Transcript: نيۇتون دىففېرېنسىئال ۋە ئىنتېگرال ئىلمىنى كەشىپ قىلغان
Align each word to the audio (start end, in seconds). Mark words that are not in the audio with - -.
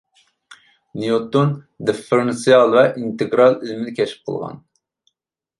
نيۇتون 1.01 1.51
دىففېرېنسىئال 1.89 2.73
ۋە 2.79 2.85
ئىنتېگرال 3.05 3.59
ئىلمىنى 3.61 3.95
كەشىپ 4.01 4.25
قىلغان 4.31 4.61